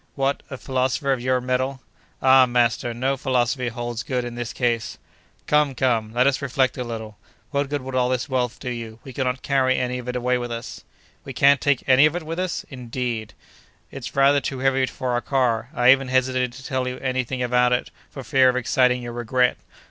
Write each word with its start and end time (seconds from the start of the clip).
"What! 0.15 0.41
a 0.49 0.57
philosopher 0.57 1.13
of 1.13 1.21
your 1.21 1.39
mettle—" 1.39 1.79
"Ah, 2.23 2.47
master, 2.47 2.91
no 2.91 3.15
philosophy 3.17 3.67
holds 3.67 4.01
good 4.01 4.25
in 4.25 4.33
this 4.33 4.51
case!" 4.51 4.97
"Come! 5.45 5.75
come! 5.75 6.11
Let 6.11 6.25
us 6.25 6.41
reflect 6.41 6.75
a 6.79 6.83
little. 6.83 7.19
What 7.51 7.69
good 7.69 7.83
would 7.83 7.93
all 7.93 8.09
this 8.09 8.27
wealth 8.27 8.59
do 8.59 8.71
you? 8.71 8.97
We 9.03 9.13
cannot 9.13 9.43
carry 9.43 9.75
any 9.77 9.99
of 9.99 10.07
it 10.07 10.15
away 10.15 10.39
with 10.39 10.51
us." 10.51 10.83
"We 11.23 11.33
can't 11.33 11.61
take 11.61 11.87
any 11.87 12.07
of 12.07 12.15
it 12.15 12.23
with 12.23 12.39
us, 12.39 12.65
indeed?" 12.71 13.35
"It's 13.91 14.15
rather 14.15 14.41
too 14.41 14.57
heavy 14.57 14.87
for 14.87 15.11
our 15.11 15.21
car! 15.21 15.69
I 15.71 15.91
even 15.91 16.07
hesitated 16.07 16.53
to 16.53 16.65
tell 16.65 16.87
you 16.87 16.97
any 16.97 17.23
thing 17.23 17.43
about 17.43 17.71
it, 17.71 17.91
for 18.09 18.23
fear 18.23 18.49
of 18.49 18.55
exciting 18.55 19.03
your 19.03 19.13
regret!" 19.13 19.57